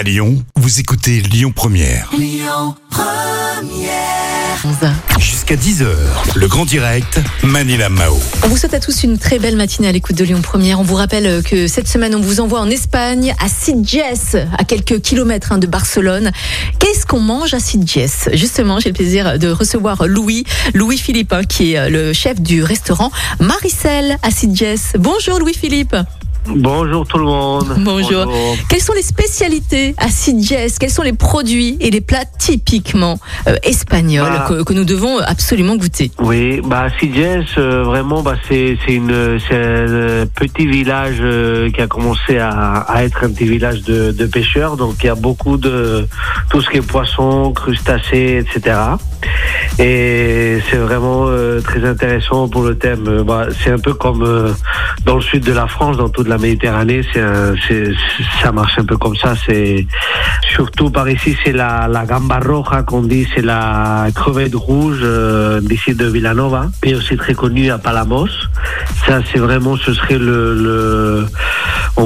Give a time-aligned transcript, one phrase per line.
[0.00, 2.10] À Lyon, vous écoutez Lyon Première.
[5.18, 5.88] Jusqu'à 10h,
[6.36, 8.18] le grand direct, Manila Mao.
[8.42, 10.80] On vous souhaite à tous une très belle matinée à l'écoute de Lyon Première.
[10.80, 15.02] On vous rappelle que cette semaine, on vous envoie en Espagne, à Sitges, à quelques
[15.02, 16.32] kilomètres hein, de Barcelone.
[16.78, 18.30] Qu'est-ce qu'on mange à Sitges?
[18.32, 22.40] Justement, j'ai le plaisir de recevoir Louis, Louis Philippe, hein, qui est euh, le chef
[22.40, 24.94] du restaurant Maricel à Sitges.
[24.98, 25.94] Bonjour Louis Philippe.
[26.46, 27.74] Bonjour tout le monde.
[27.78, 28.32] Bonjour.
[28.68, 33.56] Quelles sont les spécialités à Sitges Quels sont les produits et les plats typiquement euh,
[33.62, 34.46] espagnols Bah.
[34.48, 36.10] que, que nous devons absolument goûter?
[36.18, 41.80] Oui, bah Sitges, euh, vraiment, bah c'est c'est une c'est un petit village euh, qui
[41.80, 42.50] a commencé à,
[42.88, 44.76] à être un petit village de, de pêcheurs.
[44.76, 46.08] Donc il y a beaucoup de
[46.50, 48.76] tout ce qui est poisson, crustacés, etc.
[49.82, 53.04] Et c'est vraiment euh, très intéressant pour le thème.
[53.08, 54.50] Euh, bah, c'est un peu comme euh,
[55.06, 57.92] dans le sud de la France, dans toute la Méditerranée, un- c'est
[58.42, 59.32] ça marche un peu comme ça.
[59.46, 59.86] C'est
[60.50, 65.60] surtout par ici, c'est la, la gamba roja qu'on dit, c'est la crevette rouge euh,
[65.62, 68.28] d'ici de Villanova, et aussi très connue à Palamos.
[69.06, 71.26] Ça, c'est vraiment, ce serait le, le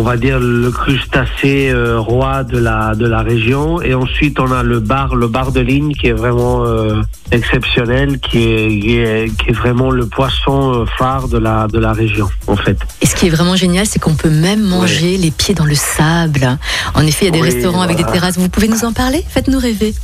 [0.05, 3.83] va dire le crustacé euh, roi de la de la région.
[3.83, 7.03] Et ensuite, on a le bar, le bar de ligne qui est vraiment euh,
[7.33, 11.79] exceptionnel, qui est, qui est qui est vraiment le poisson euh, phare de la de
[11.79, 12.79] la région, en fait.
[13.01, 15.75] Et ce qui est vraiment génial, c'est qu'on peut même manger les pieds dans le
[15.75, 16.47] sable.
[16.95, 18.39] En effet, il y a des Oui, restaurants avec des terrasses.
[18.39, 19.25] Vous pouvez nous en parler?
[19.29, 19.95] Faites-nous rêver.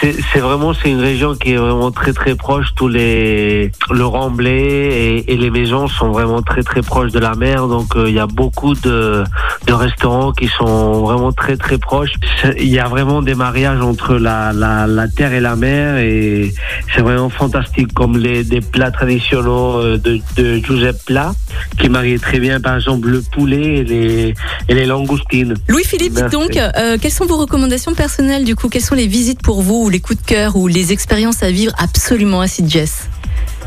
[0.00, 2.66] C'est vraiment c'est une région qui est vraiment très très proche.
[2.76, 7.34] Tous les le Remblai et, et les maisons sont vraiment très très proches de la
[7.34, 7.68] mer.
[7.68, 9.24] Donc euh, il y a beaucoup de,
[9.66, 12.12] de restaurants qui sont vraiment très très proches.
[12.58, 16.54] Il y a vraiment des mariages entre la, la, la terre et la mer et
[16.94, 21.32] c'est vraiment fantastique comme les des plats traditionnels euh, de, de Giuseppe Pla
[21.78, 24.34] qui marient très bien par exemple le poulet et les
[24.68, 25.54] et les langoustines.
[25.68, 28.68] Louis-Philippe, dites donc, euh, quelles sont vos recommandations personnelles du coup?
[28.68, 31.50] Quelles sont les visites pour vous ou les coups de cœur ou les expériences à
[31.50, 33.08] vivre absolument à Sitges?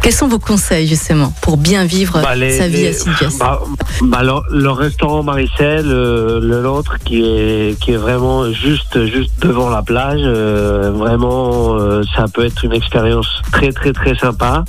[0.02, 3.38] Quels sont vos conseils justement pour bien vivre Bah, les- sa vie les- à Sitges
[3.40, 3.62] bah,
[4.02, 9.32] bah, le, le restaurant Maricel, euh, le nôtre qui est qui est vraiment juste juste
[9.42, 14.64] devant la plage, euh, vraiment euh, ça peut être une expérience très très très sympa.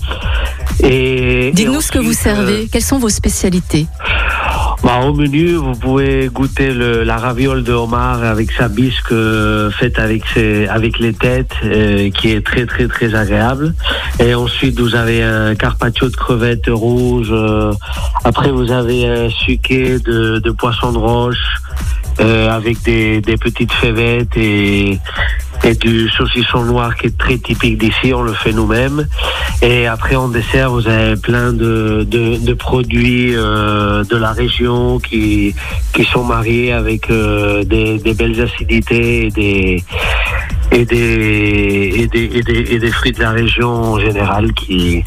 [0.82, 2.68] Et Dites-nous ce que vous servez.
[2.70, 3.86] Quelles sont vos spécialités?
[4.00, 4.11] euh,
[4.82, 9.70] bah, au menu, vous pouvez goûter le, la raviole de homard avec sa bisque euh,
[9.70, 13.74] faite avec ses, avec les têtes, euh, qui est très très très agréable.
[14.18, 17.30] Et ensuite, vous avez un carpaccio de crevettes rouges.
[17.30, 17.72] euh,
[18.24, 21.36] après, vous avez un suquet de, de poisson de roche
[22.20, 24.98] euh, avec des, des petites févettes et,
[25.64, 28.12] et du saucisson noir qui est très typique d'ici.
[28.14, 29.06] On le fait nous-mêmes.
[29.62, 34.98] Et après, en dessert, vous avez plein de, de, de produits euh, de la région
[34.98, 35.54] qui,
[35.92, 39.84] qui sont mariés avec euh, des, des belles acidités et des,
[40.72, 45.04] et des, et des, et des, et des fruits de la région en général qui,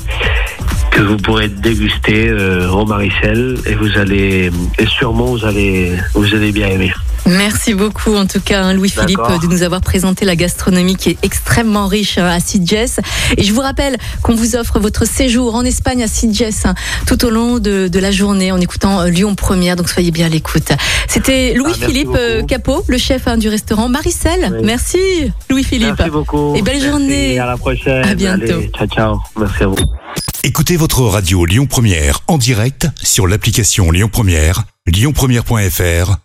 [0.92, 4.50] que vous pourrez déguster euh, au Maricel et vous allez
[4.80, 6.94] et sûrement vous allez vous allez bien aimer.
[7.68, 11.18] Merci beaucoup en tout cas hein, Louis-Philippe de nous avoir présenté la gastronomie qui est
[11.24, 13.00] extrêmement riche hein, à Sitges.
[13.38, 16.76] Et je vous rappelle qu'on vous offre votre séjour en Espagne à Sitges hein,
[17.08, 19.78] tout au long de, de la journée en écoutant euh, Lyon Première.
[19.78, 20.74] Donc soyez bien à l'écoute.
[21.08, 22.18] C'était Louis-Philippe beaucoup.
[22.20, 24.52] euh, Capot, le chef hein, du restaurant Maricel.
[24.60, 24.60] Oui.
[24.64, 25.00] Merci
[25.50, 25.96] Louis-Philippe.
[25.98, 26.54] Merci beaucoup.
[26.56, 27.40] Et belle Merci, journée.
[27.40, 28.06] À la prochaine.
[28.06, 28.44] À bientôt.
[28.44, 29.20] Allez, ciao ciao.
[29.40, 29.76] Merci à vous.
[30.44, 36.25] Écoutez votre radio Lyon Première en direct sur l'application Lyon Première, lyonpremière.fr